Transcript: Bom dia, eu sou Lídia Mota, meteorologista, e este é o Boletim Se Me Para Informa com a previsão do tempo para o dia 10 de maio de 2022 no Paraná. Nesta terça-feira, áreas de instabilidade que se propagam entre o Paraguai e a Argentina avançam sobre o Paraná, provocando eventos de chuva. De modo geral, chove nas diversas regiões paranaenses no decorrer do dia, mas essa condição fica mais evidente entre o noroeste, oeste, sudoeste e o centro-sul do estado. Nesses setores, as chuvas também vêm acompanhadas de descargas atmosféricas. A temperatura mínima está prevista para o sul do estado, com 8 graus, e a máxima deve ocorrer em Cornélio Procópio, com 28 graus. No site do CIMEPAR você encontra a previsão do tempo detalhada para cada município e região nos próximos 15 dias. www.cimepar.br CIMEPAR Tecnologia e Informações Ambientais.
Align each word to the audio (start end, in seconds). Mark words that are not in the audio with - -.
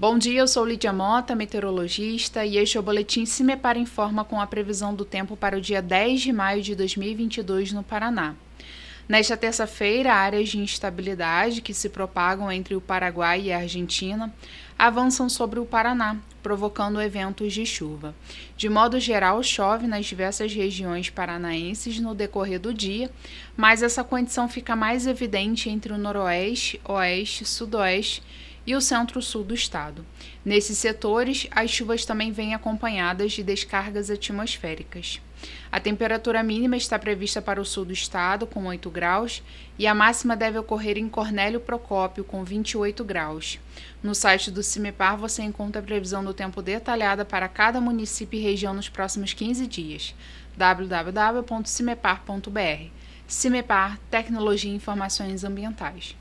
Bom 0.00 0.16
dia, 0.16 0.38
eu 0.38 0.46
sou 0.46 0.64
Lídia 0.64 0.92
Mota, 0.92 1.34
meteorologista, 1.34 2.44
e 2.44 2.56
este 2.56 2.76
é 2.76 2.80
o 2.80 2.84
Boletim 2.84 3.26
Se 3.26 3.42
Me 3.42 3.56
Para 3.56 3.80
Informa 3.80 4.24
com 4.24 4.40
a 4.40 4.46
previsão 4.46 4.94
do 4.94 5.04
tempo 5.04 5.36
para 5.36 5.58
o 5.58 5.60
dia 5.60 5.82
10 5.82 6.20
de 6.20 6.32
maio 6.32 6.62
de 6.62 6.76
2022 6.76 7.72
no 7.72 7.82
Paraná. 7.82 8.36
Nesta 9.08 9.36
terça-feira, 9.36 10.14
áreas 10.14 10.50
de 10.50 10.58
instabilidade 10.58 11.60
que 11.60 11.74
se 11.74 11.88
propagam 11.88 12.52
entre 12.52 12.76
o 12.76 12.80
Paraguai 12.80 13.40
e 13.46 13.52
a 13.52 13.58
Argentina 13.58 14.32
avançam 14.78 15.28
sobre 15.28 15.58
o 15.58 15.66
Paraná, 15.66 16.16
provocando 16.44 17.02
eventos 17.02 17.52
de 17.52 17.66
chuva. 17.66 18.14
De 18.56 18.68
modo 18.68 19.00
geral, 19.00 19.42
chove 19.42 19.88
nas 19.88 20.06
diversas 20.06 20.54
regiões 20.54 21.10
paranaenses 21.10 21.98
no 21.98 22.14
decorrer 22.14 22.60
do 22.60 22.72
dia, 22.72 23.10
mas 23.56 23.82
essa 23.82 24.04
condição 24.04 24.48
fica 24.48 24.76
mais 24.76 25.08
evidente 25.08 25.68
entre 25.68 25.92
o 25.92 25.98
noroeste, 25.98 26.80
oeste, 26.84 27.44
sudoeste 27.44 28.22
e 28.68 28.76
o 28.76 28.80
centro-sul 28.82 29.44
do 29.44 29.54
estado. 29.54 30.04
Nesses 30.44 30.76
setores, 30.76 31.46
as 31.50 31.70
chuvas 31.70 32.04
também 32.04 32.30
vêm 32.30 32.54
acompanhadas 32.54 33.32
de 33.32 33.42
descargas 33.42 34.10
atmosféricas. 34.10 35.22
A 35.72 35.80
temperatura 35.80 36.42
mínima 36.42 36.76
está 36.76 36.98
prevista 36.98 37.40
para 37.40 37.62
o 37.62 37.64
sul 37.64 37.86
do 37.86 37.94
estado, 37.94 38.46
com 38.46 38.66
8 38.66 38.90
graus, 38.90 39.42
e 39.78 39.86
a 39.86 39.94
máxima 39.94 40.36
deve 40.36 40.58
ocorrer 40.58 40.98
em 40.98 41.08
Cornélio 41.08 41.60
Procópio, 41.60 42.22
com 42.22 42.44
28 42.44 43.02
graus. 43.04 43.58
No 44.02 44.14
site 44.14 44.50
do 44.50 44.62
CIMEPAR 44.62 45.16
você 45.16 45.42
encontra 45.42 45.80
a 45.80 45.84
previsão 45.84 46.22
do 46.22 46.34
tempo 46.34 46.60
detalhada 46.60 47.24
para 47.24 47.48
cada 47.48 47.80
município 47.80 48.38
e 48.38 48.42
região 48.42 48.74
nos 48.74 48.90
próximos 48.90 49.32
15 49.32 49.66
dias. 49.66 50.14
www.cimepar.br 50.58 52.90
CIMEPAR 53.26 53.98
Tecnologia 54.10 54.70
e 54.70 54.74
Informações 54.74 55.42
Ambientais. 55.42 56.14